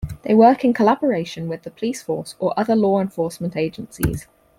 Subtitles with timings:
[0.23, 4.27] They work in collaboration with the police force or other law enforcement agencies.